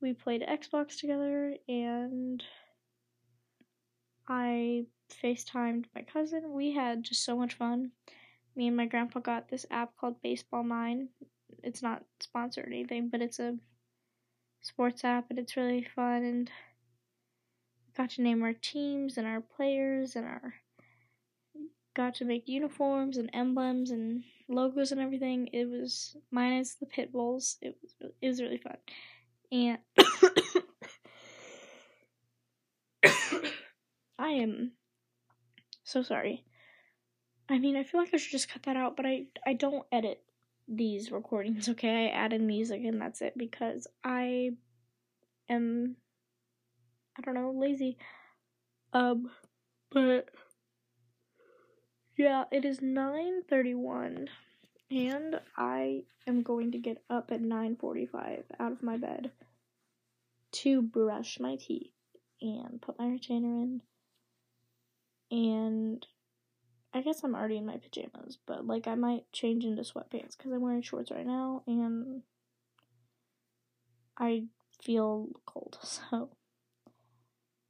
we 0.00 0.12
played 0.12 0.42
Xbox 0.42 0.98
together 0.98 1.54
and 1.68 2.42
I 4.28 4.86
FaceTimed 5.22 5.86
my 5.94 6.02
cousin. 6.02 6.52
We 6.52 6.72
had 6.72 7.02
just 7.02 7.24
so 7.24 7.36
much 7.36 7.54
fun. 7.54 7.90
Me 8.56 8.68
and 8.68 8.76
my 8.76 8.86
grandpa 8.86 9.20
got 9.20 9.48
this 9.48 9.66
app 9.70 9.96
called 9.96 10.22
Baseball 10.22 10.64
Nine. 10.64 11.08
It's 11.62 11.82
not 11.82 12.04
sponsored 12.20 12.64
or 12.64 12.68
anything, 12.68 13.08
but 13.08 13.20
it's 13.20 13.38
a 13.38 13.56
sports 14.62 15.04
app 15.04 15.30
and 15.30 15.38
it's 15.38 15.56
really 15.56 15.86
fun 15.94 16.22
and 16.22 16.50
got 17.96 18.10
to 18.10 18.22
name 18.22 18.42
our 18.42 18.52
teams 18.52 19.18
and 19.18 19.26
our 19.26 19.40
players 19.40 20.16
and 20.16 20.26
our 20.26 20.54
got 21.94 22.14
to 22.14 22.24
make 22.24 22.48
uniforms 22.48 23.16
and 23.16 23.30
emblems 23.32 23.90
and 23.90 24.22
logos 24.48 24.92
and 24.92 25.00
everything. 25.00 25.48
It 25.52 25.68
was 25.68 26.16
minus 26.30 26.74
the 26.74 26.86
pit 26.86 27.12
bulls. 27.12 27.56
It 27.60 27.76
was 27.82 27.94
it 28.20 28.26
was 28.26 28.40
really 28.40 28.58
fun. 28.58 28.76
And 29.52 29.78
I 34.18 34.28
am 34.28 34.72
so 35.82 36.02
sorry. 36.02 36.44
I 37.48 37.58
mean, 37.58 37.76
I 37.76 37.82
feel 37.82 38.00
like 38.00 38.14
I 38.14 38.16
should 38.16 38.30
just 38.30 38.48
cut 38.48 38.62
that 38.64 38.76
out, 38.76 38.96
but 38.96 39.06
I 39.06 39.26
I 39.44 39.54
don't 39.54 39.84
edit 39.90 40.22
these 40.68 41.10
recordings, 41.10 41.68
okay? 41.68 42.06
I 42.06 42.10
add 42.10 42.32
in 42.32 42.46
music 42.46 42.82
and 42.84 43.00
that's 43.00 43.22
it 43.22 43.36
because 43.36 43.88
I 44.04 44.50
am 45.48 45.96
I 47.18 47.22
don't 47.22 47.34
know, 47.34 47.50
lazy. 47.50 47.98
Um 48.92 49.30
but 49.90 50.28
yeah, 52.16 52.44
it 52.52 52.64
is 52.64 52.80
9:31 52.80 54.28
and 54.90 55.40
I 55.56 56.04
am 56.26 56.42
going 56.42 56.72
to 56.72 56.78
get 56.78 57.02
up 57.08 57.30
at 57.30 57.40
9:45 57.40 58.44
out 58.58 58.72
of 58.72 58.82
my 58.82 58.96
bed 58.96 59.30
to 60.52 60.82
brush 60.82 61.38
my 61.38 61.56
teeth 61.56 61.92
and 62.40 62.80
put 62.82 62.98
my 62.98 63.08
retainer 63.08 63.54
in 63.62 63.82
and 65.30 66.06
I 66.92 67.02
guess 67.02 67.22
I'm 67.22 67.36
already 67.36 67.56
in 67.56 67.66
my 67.66 67.76
pajamas, 67.76 68.38
but 68.46 68.66
like 68.66 68.88
I 68.88 68.96
might 68.96 69.30
change 69.32 69.64
into 69.64 69.82
sweatpants 69.82 70.36
because 70.36 70.52
I'm 70.52 70.60
wearing 70.60 70.82
shorts 70.82 71.12
right 71.12 71.26
now 71.26 71.62
and 71.66 72.22
I 74.18 74.44
feel 74.82 75.28
cold. 75.46 75.78
So, 76.10 76.30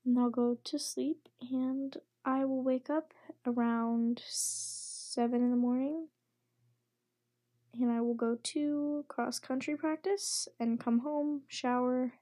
and 0.07 0.19
I'll 0.19 0.31
go 0.31 0.57
to 0.65 0.79
sleep 0.79 1.29
and 1.43 1.95
I 2.25 2.47
will 2.47 2.63
wake 2.63 2.89
up 2.89 3.13
around 3.47 4.23
seven 4.25 5.43
in 5.43 5.51
the 5.51 5.57
morning 5.57 6.09
and 7.79 7.91
I 7.91 8.01
will 8.01 8.15
go 8.15 8.37
to 8.43 9.05
cross 9.09 9.39
country 9.39 9.77
practice 9.77 10.49
and 10.59 10.81
come 10.81 11.01
home, 11.01 11.43
shower. 11.49 12.13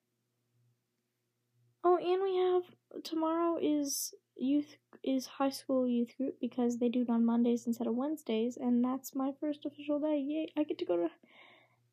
Oh, 1.85 1.97
and 1.97 2.23
we 2.23 2.37
have 2.37 3.05
tomorrow 3.05 3.59
is 3.61 4.15
youth 4.37 4.77
is 5.03 5.27
high 5.27 5.51
school 5.51 5.87
youth 5.87 6.17
group 6.17 6.37
because 6.41 6.79
they 6.79 6.89
do 6.89 7.03
it 7.03 7.11
on 7.11 7.25
Mondays 7.25 7.67
instead 7.67 7.87
of 7.87 7.95
Wednesdays, 7.95 8.57
and 8.57 8.85
that's 8.85 9.15
my 9.15 9.33
first 9.41 9.65
official 9.65 10.01
day. 10.01 10.19
Yay! 10.19 10.53
I 10.57 10.65
get 10.65 10.79
to 10.79 10.85
go 10.85 10.97
to. 10.97 11.09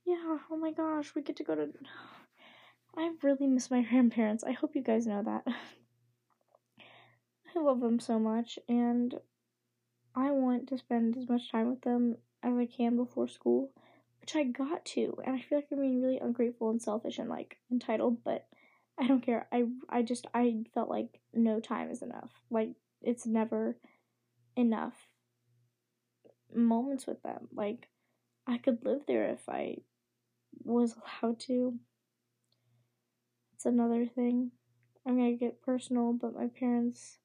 Yeah, 0.05 0.37
oh 0.51 0.57
my 0.57 0.71
gosh, 0.71 1.13
we 1.15 1.21
get 1.21 1.37
to 1.37 1.43
go 1.43 1.55
to. 1.55 1.69
I 2.97 3.11
really 3.21 3.47
miss 3.47 3.71
my 3.71 3.81
grandparents. 3.89 4.43
I 4.43 4.51
hope 4.51 4.75
you 4.75 4.83
guys 4.83 5.07
know 5.07 5.23
that. 5.23 5.43
I 7.55 7.59
love 7.59 7.79
them 7.79 7.99
so 7.99 8.19
much, 8.19 8.59
and 8.67 9.15
I 10.15 10.31
want 10.31 10.67
to 10.69 10.77
spend 10.77 11.17
as 11.17 11.29
much 11.29 11.51
time 11.51 11.69
with 11.69 11.81
them 11.81 12.17
I 12.53 12.65
can 12.65 12.95
before 12.95 13.27
school, 13.27 13.71
which 14.21 14.35
I 14.35 14.43
got 14.43 14.85
to, 14.85 15.17
and 15.25 15.35
I 15.35 15.39
feel 15.39 15.57
like 15.59 15.67
I'm 15.71 15.79
being 15.79 16.01
really 16.01 16.19
ungrateful 16.19 16.69
and 16.69 16.81
selfish 16.81 17.17
and 17.17 17.29
like 17.29 17.57
entitled, 17.71 18.23
but 18.23 18.47
I 18.99 19.07
don't 19.07 19.25
care. 19.25 19.47
I 19.51 19.65
I 19.89 20.03
just 20.03 20.27
I 20.33 20.63
felt 20.73 20.89
like 20.89 21.19
no 21.33 21.59
time 21.59 21.89
is 21.91 22.01
enough. 22.01 22.31
Like 22.49 22.69
it's 23.01 23.25
never 23.25 23.77
enough 24.55 24.95
moments 26.53 27.05
with 27.05 27.21
them. 27.23 27.47
Like 27.53 27.89
I 28.47 28.57
could 28.57 28.85
live 28.85 29.01
there 29.07 29.29
if 29.29 29.49
I 29.49 29.77
was 30.63 30.95
allowed 31.23 31.39
to. 31.41 31.75
It's 33.55 33.65
another 33.65 34.05
thing. 34.05 34.51
I'm 35.05 35.17
gonna 35.17 35.33
get 35.33 35.61
personal, 35.61 36.13
but 36.13 36.35
my 36.35 36.47
parents 36.47 37.17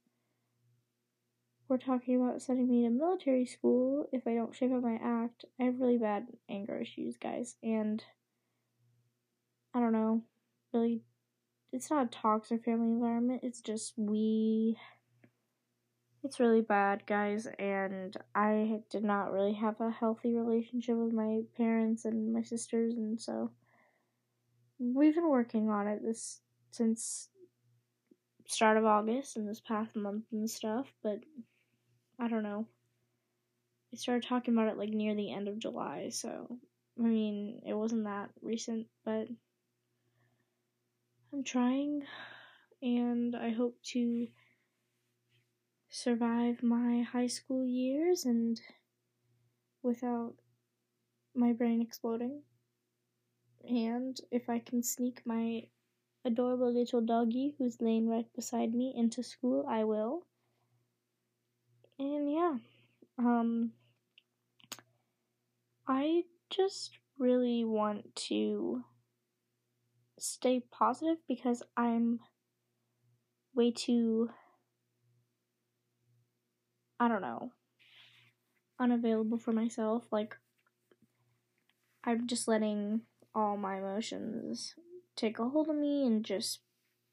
were 1.70 1.78
talking 1.78 2.20
about 2.20 2.42
sending 2.42 2.68
me 2.68 2.82
to 2.82 2.90
military 2.90 3.46
school 3.46 4.08
if 4.12 4.26
I 4.26 4.34
don't 4.34 4.54
shape 4.54 4.72
up 4.72 4.82
my 4.82 4.98
act. 5.02 5.44
I 5.58 5.64
have 5.64 5.80
really 5.80 5.98
bad 5.98 6.26
anger 6.50 6.78
issues, 6.78 7.16
guys, 7.16 7.54
and 7.62 8.02
I 9.72 9.78
don't 9.78 9.92
know, 9.92 10.24
really, 10.74 11.04
it's 11.72 11.90
not 11.90 12.06
a 12.06 12.10
toxic 12.10 12.64
family 12.64 12.88
environment. 12.88 13.42
It's 13.44 13.60
just 13.60 13.94
we. 13.96 14.76
It's 16.22 16.40
really 16.40 16.60
bad, 16.60 17.06
guys, 17.06 17.46
and 17.58 18.14
I 18.34 18.80
did 18.90 19.04
not 19.04 19.32
really 19.32 19.54
have 19.54 19.80
a 19.80 19.90
healthy 19.90 20.34
relationship 20.34 20.96
with 20.96 21.14
my 21.14 21.42
parents 21.56 22.04
and 22.04 22.34
my 22.34 22.42
sisters, 22.42 22.94
and 22.94 23.18
so 23.18 23.52
we've 24.78 25.14
been 25.14 25.30
working 25.30 25.70
on 25.70 25.86
it 25.86 26.00
this 26.02 26.40
since 26.72 27.28
start 28.46 28.76
of 28.76 28.84
August 28.84 29.36
and 29.36 29.48
this 29.48 29.60
past 29.60 29.94
month 29.94 30.24
and 30.32 30.50
stuff, 30.50 30.92
but 31.02 31.20
I 32.20 32.28
don't 32.28 32.44
know. 32.44 32.68
I 33.92 33.96
started 33.96 34.24
talking 34.26 34.52
about 34.54 34.66
it 34.66 34.76
like 34.76 34.88
near 34.88 35.14
the 35.14 35.30
end 35.30 35.46
of 35.46 35.60
July, 35.60 36.08
so 36.08 36.58
I 36.98 37.02
mean, 37.02 37.62
it 37.64 37.74
wasn't 37.74 38.02
that 38.02 38.30
recent, 38.42 38.88
but 39.04 39.28
I'm 41.32 41.42
trying 41.42 42.06
and 42.82 43.34
I 43.36 43.50
hope 43.50 43.82
to 43.94 44.28
survive 45.90 46.62
my 46.62 47.02
high 47.02 47.26
school 47.26 47.66
years 47.66 48.24
and 48.24 48.62
without 49.82 50.36
my 51.34 51.52
brain 51.52 51.82
exploding. 51.82 52.44
And 53.70 54.20
if 54.30 54.50
I 54.50 54.58
can 54.58 54.82
sneak 54.82 55.24
my 55.24 55.70
adorable 56.24 56.72
little 56.72 57.00
doggy 57.00 57.54
who's 57.58 57.80
laying 57.80 58.08
right 58.08 58.32
beside 58.34 58.74
me 58.74 58.94
into 58.96 59.22
school, 59.22 59.66
I 59.68 59.84
will. 59.84 60.26
And 62.00 62.32
yeah, 62.32 62.54
um, 63.18 63.72
I 65.86 66.22
just 66.48 66.92
really 67.18 67.62
want 67.62 68.16
to 68.28 68.82
stay 70.18 70.62
positive 70.72 71.18
because 71.28 71.62
I'm 71.76 72.20
way 73.54 73.70
too, 73.70 74.30
I 76.98 77.08
don't 77.08 77.20
know, 77.20 77.52
unavailable 78.78 79.36
for 79.36 79.52
myself. 79.52 80.04
Like, 80.10 80.38
I'm 82.02 82.26
just 82.26 82.48
letting 82.48 83.02
all 83.34 83.58
my 83.58 83.76
emotions 83.76 84.74
take 85.16 85.38
a 85.38 85.50
hold 85.50 85.68
of 85.68 85.76
me 85.76 86.06
and 86.06 86.24
just 86.24 86.60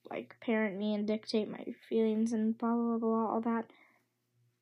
like 0.09 0.37
parent 0.39 0.77
me 0.77 0.93
and 0.95 1.05
dictate 1.05 1.49
my 1.49 1.65
feelings 1.89 2.31
and 2.31 2.57
blah 2.57 2.73
blah 2.73 2.97
blah 2.97 3.33
all 3.33 3.41
that. 3.41 3.69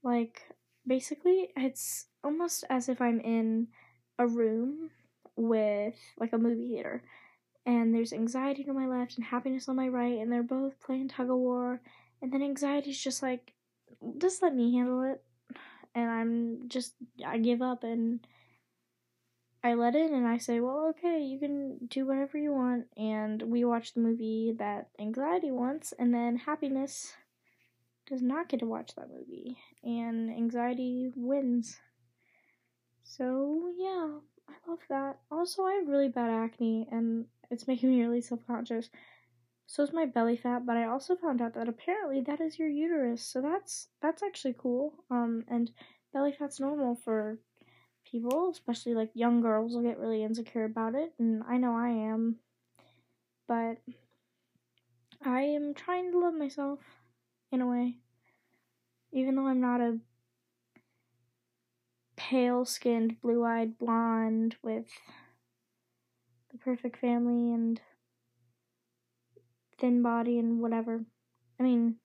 Like 0.06 0.44
basically 0.86 1.50
it's 1.58 2.06
almost 2.24 2.64
as 2.70 2.88
if 2.88 3.02
I'm 3.02 3.20
in 3.20 3.68
a 4.20 4.28
room 4.28 4.92
with 5.36 5.96
like 6.18 6.32
a 6.32 6.38
movie 6.38 6.70
theater. 6.70 7.04
And 7.66 7.94
there's 7.94 8.14
anxiety 8.14 8.64
to 8.66 8.74
my 8.74 8.86
left 8.86 9.18
and 9.18 9.26
happiness 9.26 9.68
on 9.68 9.76
my 9.76 9.88
right 9.88 10.20
and 10.20 10.32
they're 10.32 10.44
both 10.44 10.80
playing 10.80 11.10
tug 11.10 11.32
of 11.32 11.38
war. 11.38 11.82
And 12.22 12.32
then 12.32 12.44
anxiety's 12.44 13.04
just 13.04 13.24
like 13.24 13.54
just 14.20 14.44
let 14.44 14.56
me 14.56 14.76
handle 14.76 15.02
it. 15.02 15.24
And 15.96 16.10
I'm 16.10 16.70
just 16.70 16.94
I 17.26 17.40
give 17.40 17.64
up 17.64 17.84
and 17.84 18.20
I 19.64 19.74
let 19.74 19.96
in 19.96 20.14
and 20.14 20.28
I 20.28 20.38
say, 20.38 20.60
well, 20.60 20.92
okay, 20.92 21.22
you 21.22 21.40
can 21.40 21.88
do 21.88 22.06
whatever 22.06 22.38
you 22.38 22.54
want. 22.54 22.86
And 22.96 23.42
we 23.42 23.66
watch 23.66 23.96
the 23.96 24.02
movie 24.02 24.54
that 24.60 24.90
anxiety 25.00 25.50
wants, 25.50 25.92
and 25.98 26.14
then 26.14 26.38
happiness 26.38 27.14
does 28.08 28.22
not 28.22 28.50
get 28.50 28.60
to 28.60 28.66
watch 28.66 28.96
that 28.96 29.10
movie. 29.10 29.58
And 29.84 30.30
anxiety 30.30 31.12
wins. 31.16 31.78
So, 33.04 33.72
yeah, 33.78 34.18
I 34.50 34.70
love 34.70 34.80
that. 34.90 35.20
Also, 35.32 35.64
I 35.64 35.74
have 35.76 35.88
really 35.88 36.10
bad 36.10 36.30
acne, 36.30 36.88
and 36.92 37.26
it's 37.50 37.68
making 37.68 37.90
me 37.90 38.02
really 38.02 38.22
self 38.22 38.46
conscious. 38.48 38.90
So 39.68 39.84
is 39.84 39.94
my 39.94 40.06
belly 40.06 40.38
fat, 40.38 40.66
but 40.66 40.78
I 40.78 40.86
also 40.86 41.16
found 41.16 41.42
out 41.42 41.54
that 41.56 41.68
apparently 41.68 42.22
that 42.22 42.40
is 42.40 42.60
your 42.60 42.68
uterus. 42.68 43.24
So 43.24 43.42
that's 43.42 43.88
that's 44.02 44.22
actually 44.22 44.56
cool. 44.58 44.94
Um, 45.10 45.44
and 45.48 45.72
belly 46.14 46.34
fat's 46.38 46.60
normal 46.60 46.96
for 46.96 47.40
people, 48.06 48.52
especially 48.52 48.94
like 48.94 49.10
young 49.16 49.42
girls, 49.42 49.74
will 49.74 49.82
get 49.82 50.00
really 50.00 50.24
insecure 50.24 50.66
about 50.66 50.96
it, 50.96 51.14
and 51.20 51.44
I 51.48 51.58
know 51.58 51.76
I 51.76 51.90
am. 51.90 52.38
But 53.48 53.78
I 55.24 55.42
am 55.42 55.74
trying 55.74 56.12
to 56.12 56.20
love 56.20 56.34
myself 56.36 56.80
in 57.56 57.62
a 57.62 57.68
way. 57.68 57.96
Even 59.12 59.36
though 59.36 59.48
I'm 59.48 59.62
not 59.62 59.82
a 59.82 59.98
pale 62.18 62.66
skinned, 62.66 63.22
blue 63.22 63.44
eyed 63.44 63.78
blonde 63.78 64.58
with 64.62 64.86
the 66.52 66.58
perfect 66.58 66.98
family 66.98 67.54
and 67.54 67.80
thin 69.80 70.04
body 70.04 70.38
and 70.38 70.62
whatever. 70.62 71.06
I 71.60 71.64
mean, 71.64 71.96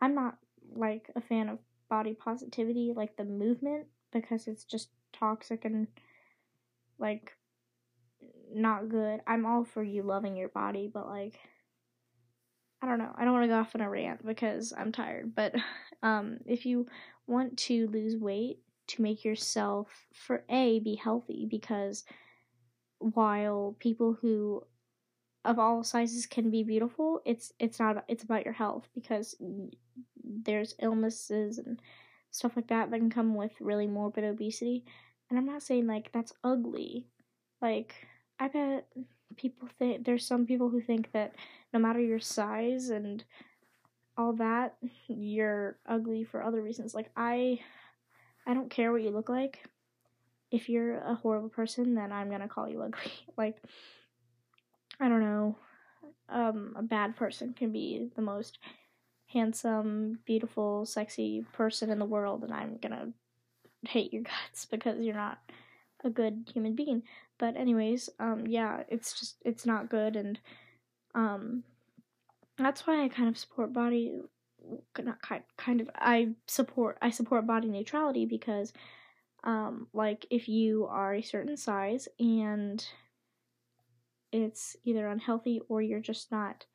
I'm 0.00 0.14
not 0.14 0.38
like 0.74 1.10
a 1.16 1.20
fan 1.20 1.48
of 1.48 1.58
body 1.88 2.14
positivity, 2.14 2.92
like 2.94 3.16
the 3.16 3.24
movement, 3.24 3.86
because 4.12 4.46
it's 4.46 4.64
just 4.64 4.90
toxic 5.12 5.64
and 5.64 5.88
like 6.98 7.32
not 8.52 8.88
good. 8.88 9.20
I'm 9.26 9.46
all 9.46 9.64
for 9.64 9.82
you 9.82 10.02
loving 10.02 10.36
your 10.36 10.48
body, 10.48 10.88
but 10.92 11.08
like 11.08 11.40
I 12.82 12.86
don't 12.86 12.98
know. 12.98 13.12
I 13.16 13.24
don't 13.24 13.34
want 13.34 13.44
to 13.44 13.48
go 13.48 13.58
off 13.58 13.74
on 13.74 13.82
a 13.82 13.90
rant 13.90 14.24
because 14.24 14.72
I'm 14.76 14.92
tired, 14.92 15.34
but 15.34 15.54
um 16.02 16.38
if 16.46 16.64
you 16.66 16.86
want 17.26 17.56
to 17.58 17.86
lose 17.88 18.16
weight 18.16 18.58
to 18.88 19.02
make 19.02 19.24
yourself 19.24 19.88
for 20.12 20.44
A 20.48 20.80
be 20.80 20.96
healthy 20.96 21.46
because 21.48 22.04
while 22.98 23.76
people 23.78 24.16
who 24.20 24.62
of 25.44 25.58
all 25.58 25.82
sizes 25.84 26.26
can 26.26 26.50
be 26.50 26.62
beautiful, 26.62 27.20
it's 27.24 27.52
it's 27.58 27.78
not 27.78 28.04
it's 28.08 28.24
about 28.24 28.44
your 28.44 28.54
health 28.54 28.88
because 28.94 29.36
there's 30.22 30.74
illnesses 30.80 31.58
and 31.58 31.80
stuff 32.30 32.52
like 32.56 32.68
that 32.68 32.90
that 32.90 32.98
can 32.98 33.10
come 33.10 33.34
with 33.34 33.52
really 33.60 33.86
morbid 33.86 34.22
obesity 34.24 34.84
and 35.28 35.38
I'm 35.38 35.46
not 35.46 35.62
saying 35.62 35.86
like 35.86 36.10
that's 36.12 36.32
ugly. 36.42 37.06
Like 37.62 37.94
I 38.38 38.48
bet 38.48 38.86
people 39.36 39.68
think 39.78 40.04
there's 40.04 40.26
some 40.26 40.46
people 40.46 40.68
who 40.68 40.80
think 40.80 41.12
that 41.12 41.34
no 41.72 41.80
matter 41.80 42.00
your 42.00 42.20
size 42.20 42.90
and 42.90 43.24
all 44.16 44.32
that, 44.34 44.76
you're 45.08 45.78
ugly 45.86 46.24
for 46.24 46.42
other 46.42 46.62
reasons. 46.62 46.94
Like 46.94 47.10
I 47.16 47.60
I 48.46 48.54
don't 48.54 48.70
care 48.70 48.92
what 48.92 49.02
you 49.02 49.10
look 49.10 49.28
like. 49.28 49.64
If 50.50 50.68
you're 50.68 50.98
a 50.98 51.14
horrible 51.14 51.48
person, 51.48 51.94
then 51.94 52.12
I'm 52.12 52.28
going 52.28 52.40
to 52.40 52.48
call 52.48 52.68
you 52.68 52.82
ugly. 52.82 53.12
like 53.36 53.56
I 55.00 55.08
don't 55.08 55.22
know. 55.22 55.56
Um 56.28 56.74
a 56.76 56.82
bad 56.82 57.16
person 57.16 57.54
can 57.54 57.72
be 57.72 58.10
the 58.16 58.22
most 58.22 58.58
handsome, 59.26 60.18
beautiful, 60.26 60.84
sexy 60.84 61.44
person 61.52 61.90
in 61.90 61.98
the 61.98 62.04
world 62.04 62.42
and 62.42 62.52
I'm 62.52 62.78
to 62.92 63.12
hate 63.88 64.12
your 64.12 64.22
guts 64.52 64.66
because 64.66 65.00
you're 65.00 65.14
not 65.14 65.38
a 66.04 66.10
good 66.10 66.48
human 66.52 66.74
being. 66.74 67.02
But 67.40 67.56
anyways, 67.56 68.08
um 68.20 68.46
yeah, 68.46 68.84
it's 68.88 69.18
just 69.18 69.36
it's 69.44 69.66
not 69.66 69.90
good 69.90 70.14
and 70.14 70.38
um 71.16 71.64
that's 72.58 72.86
why 72.86 73.02
I 73.02 73.08
kind 73.08 73.28
of 73.28 73.38
support 73.38 73.72
body 73.72 74.20
not 75.02 75.22
kind 75.22 75.42
kind 75.56 75.80
of 75.80 75.90
I 75.96 76.34
support 76.46 76.98
I 77.02 77.10
support 77.10 77.46
body 77.46 77.68
neutrality 77.68 78.26
because 78.26 78.72
um 79.42 79.88
like 79.94 80.26
if 80.30 80.48
you 80.48 80.86
are 80.86 81.14
a 81.14 81.22
certain 81.22 81.56
size 81.56 82.06
and 82.18 82.86
it's 84.32 84.76
either 84.84 85.08
unhealthy 85.08 85.60
or 85.68 85.82
you're 85.82 85.98
just 86.00 86.30
not 86.30 86.66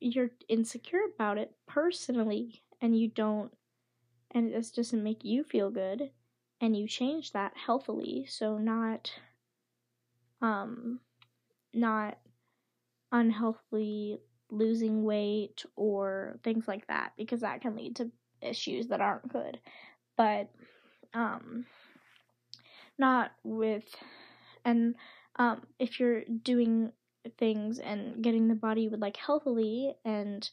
you're 0.00 0.30
insecure 0.48 1.00
about 1.14 1.38
it 1.38 1.52
personally 1.66 2.62
and 2.82 2.98
you 2.98 3.08
don't 3.08 3.52
and 4.32 4.52
this 4.52 4.70
doesn't 4.70 5.02
make 5.02 5.24
you 5.24 5.44
feel 5.44 5.70
good 5.70 6.10
and 6.60 6.76
you 6.76 6.86
change 6.86 7.32
that 7.32 7.52
healthily 7.56 8.26
so 8.28 8.58
not 8.58 9.12
um 10.42 11.00
not 11.72 12.18
unhealthily 13.12 14.18
losing 14.50 15.04
weight 15.04 15.64
or 15.74 16.38
things 16.42 16.68
like 16.68 16.86
that 16.86 17.12
because 17.16 17.40
that 17.40 17.60
can 17.60 17.76
lead 17.76 17.96
to 17.96 18.10
issues 18.42 18.88
that 18.88 19.00
aren't 19.00 19.28
good 19.28 19.58
but 20.16 20.48
um 21.14 21.64
not 22.98 23.32
with 23.42 23.96
and 24.64 24.94
um 25.36 25.62
if 25.78 25.98
you're 25.98 26.22
doing 26.42 26.92
things 27.38 27.78
and 27.78 28.22
getting 28.22 28.48
the 28.48 28.54
body 28.54 28.88
would 28.88 29.00
like 29.00 29.16
healthily 29.16 29.94
and 30.04 30.50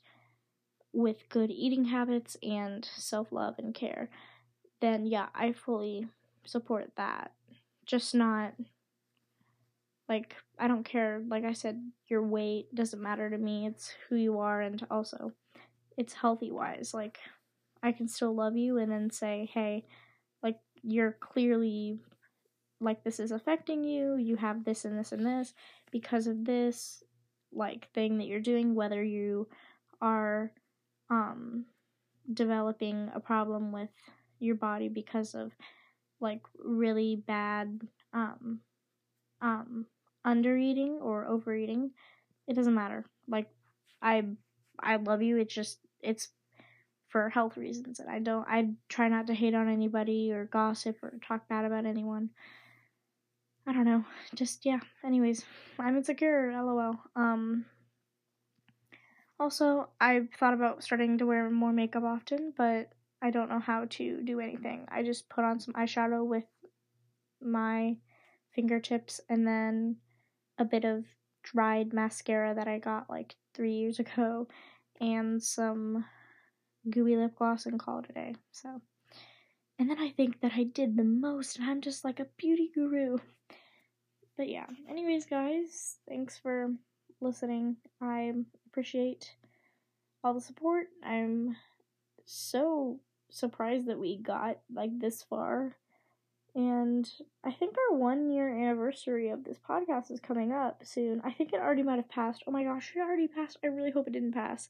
with 0.94 1.28
good 1.30 1.50
eating 1.50 1.86
habits 1.86 2.38
and 2.44 2.88
self 2.96 3.32
love 3.32 3.56
and 3.58 3.74
care, 3.74 4.10
then 4.80 5.06
yeah, 5.06 5.28
I 5.34 5.52
fully 5.52 6.08
support 6.46 6.92
that. 6.96 7.32
Just 7.86 8.14
not 8.16 8.54
like 10.10 10.36
I 10.60 10.68
don't 10.68 10.84
care, 10.84 11.22
like 11.28 11.46
I 11.46 11.54
said, 11.54 11.82
your 12.08 12.24
weight 12.24 12.74
doesn't 12.76 13.02
matter 13.02 13.30
to 13.30 13.38
me. 13.38 13.68
It's 13.68 13.94
who 14.10 14.16
you 14.16 14.40
are 14.40 14.62
and 14.62 14.86
also 14.92 15.32
it's 15.98 16.14
healthy 16.14 16.52
wise. 16.52 16.94
Like 16.94 17.20
I 17.82 17.92
can 17.92 18.08
still 18.08 18.34
love 18.36 18.58
you 18.58 18.78
and 18.78 18.92
then 18.92 19.10
say, 19.10 19.50
"Hey, 19.54 19.86
like 20.42 20.60
you're 20.84 21.14
clearly 21.20 22.00
like 22.80 23.04
this 23.04 23.20
is 23.20 23.32
affecting 23.32 23.84
you. 23.84 24.16
You 24.18 24.36
have 24.36 24.66
this 24.66 24.86
and 24.86 24.98
this 24.98 25.12
and 25.12 25.26
this 25.26 25.54
because 25.92 26.28
of 26.28 26.46
this 26.46 27.04
like 27.52 27.92
thing 27.94 28.18
that 28.18 28.28
you're 28.28 28.40
doing 28.42 28.76
whether 28.76 29.04
you 29.04 29.48
are 30.02 30.52
um 31.10 31.66
developing 32.34 33.10
a 33.14 33.20
problem 33.20 33.72
with 33.72 33.90
your 34.40 34.56
body 34.56 34.88
because 34.90 35.36
of 35.36 35.52
like 36.20 36.42
really 36.58 37.16
bad 37.16 37.82
um 38.14 38.60
um 39.44 39.86
undereating 40.26 41.02
or 41.02 41.28
overeating 41.28 41.92
it 42.48 42.56
doesn't 42.56 42.74
matter. 42.74 43.06
Like 43.28 43.48
i 44.02 44.24
i 44.80 44.96
love 44.96 45.22
you. 45.22 45.38
It's 45.38 45.54
just 45.54 45.80
it's 46.02 46.30
for 47.10 47.30
health 47.30 47.58
reasons 47.58 48.00
and 48.00 48.10
i 48.10 48.18
don't 48.18 48.48
i 48.48 48.68
try 48.90 49.08
not 49.08 49.28
to 49.28 49.36
hate 49.36 49.54
on 49.54 49.70
anybody 49.70 50.32
or 50.32 50.46
gossip 50.46 50.98
or 51.04 51.14
talk 51.28 51.48
bad 51.48 51.64
about 51.64 51.86
anyone. 51.86 52.30
I 53.68 53.72
don't 53.72 53.86
know. 53.86 54.04
Just 54.34 54.66
yeah. 54.66 54.80
Anyways 55.06 55.46
i'm 55.78 55.96
insecure. 55.96 56.52
Lol. 56.52 56.96
Um 57.16 57.66
also 59.40 59.90
i've 60.02 60.30
thought 60.40 60.56
about 60.56 60.84
starting 60.84 61.20
to 61.20 61.26
wear 61.28 61.50
more 61.52 61.72
makeup 61.72 62.04
often 62.04 62.52
but 62.58 62.90
I 63.24 63.30
don't 63.32 63.50
know 63.50 63.60
how 63.60 63.86
to 63.90 64.22
do 64.22 64.42
anything. 64.42 64.86
I 64.92 65.02
just 65.02 65.30
put 65.30 65.46
on 65.46 65.62
some 65.62 65.74
eyeshadow 65.76 66.26
with 66.26 66.44
my 67.42 67.96
fingertips 68.54 69.20
and 69.30 69.48
then 69.48 69.98
a 70.58 70.66
bit 70.66 70.86
of 70.86 71.06
dried 71.44 71.94
mascara 71.94 72.54
that 72.56 72.68
I 72.68 72.80
got 72.80 73.10
like 73.10 73.36
three 73.54 73.74
years 73.74 74.00
ago 74.00 74.48
and 75.02 75.42
some 75.42 76.06
gooey 76.90 77.16
lip 77.16 77.36
gloss 77.36 77.66
and 77.66 77.80
call 77.80 78.00
it 78.00 78.10
a 78.10 78.14
day. 78.14 78.36
So, 78.52 78.82
and 79.80 79.90
then 79.90 80.00
I 80.00 80.10
think 80.10 80.42
that 80.42 80.54
I 80.56 80.64
did 80.64 80.96
the 80.96 81.04
most 81.04 81.58
and 81.58 81.70
I'm 81.70 81.82
just 81.82 82.04
like 82.04 82.20
a 82.20 82.28
beauty 82.38 82.72
guru. 82.74 83.18
But 84.38 84.50
yeah, 84.50 84.66
anyways, 84.90 85.26
guys, 85.26 85.98
thanks 86.08 86.38
for 86.38 86.72
listening. 87.22 87.78
I 88.02 88.34
appreciate 88.68 89.32
all 90.24 90.34
the 90.34 90.42
support. 90.42 90.88
I'm 91.04 91.56
so 92.26 93.00
surprised 93.30 93.88
that 93.88 94.00
we 94.00 94.18
got 94.18 94.58
like 94.74 94.98
this 95.00 95.24
far. 95.24 95.76
And 96.56 97.10
I 97.44 97.52
think 97.52 97.76
our 97.78 97.98
one 97.98 98.30
year 98.30 98.48
anniversary 98.50 99.30
of 99.30 99.44
this 99.44 99.58
podcast 99.58 100.12
is 100.12 100.20
coming 100.20 100.52
up 100.52 100.82
soon. 100.84 101.22
I 101.24 101.32
think 101.32 101.52
it 101.52 101.60
already 101.60 101.82
might 101.84 101.96
have 101.96 102.10
passed. 102.10 102.44
Oh 102.46 102.52
my 102.52 102.64
gosh, 102.64 102.94
it 102.96 103.00
already 103.00 103.28
passed. 103.28 103.58
I 103.64 103.68
really 103.68 103.92
hope 103.92 104.08
it 104.08 104.14
didn't 104.14 104.34
pass. 104.34 104.70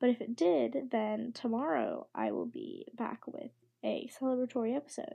But 0.00 0.10
if 0.10 0.20
it 0.20 0.36
did, 0.36 0.90
then 0.90 1.32
tomorrow 1.32 2.08
I 2.14 2.32
will 2.32 2.46
be 2.46 2.86
back 2.94 3.26
with 3.26 3.52
a 3.82 4.10
celebratory 4.20 4.76
episode. 4.76 5.14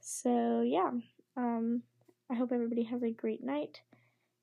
So 0.00 0.60
yeah, 0.60 0.90
um, 1.36 1.82
I 2.30 2.34
hope 2.34 2.52
everybody 2.52 2.82
has 2.84 3.02
a 3.02 3.10
great 3.10 3.42
night. 3.42 3.80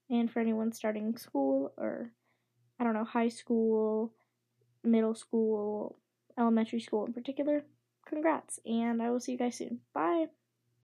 And 0.09 0.31
for 0.31 0.39
anyone 0.39 0.71
starting 0.71 1.17
school 1.17 1.73
or 1.77 2.11
I 2.79 2.83
don't 2.83 2.93
know, 2.93 3.05
high 3.05 3.29
school, 3.29 4.11
middle 4.83 5.15
school, 5.15 5.99
elementary 6.37 6.79
school 6.79 7.05
in 7.05 7.13
particular, 7.13 7.63
congrats, 8.07 8.59
and 8.65 9.01
I 9.01 9.11
will 9.11 9.19
see 9.19 9.33
you 9.33 9.37
guys 9.37 9.55
soon. 9.55 9.81
Bye. 9.93 10.27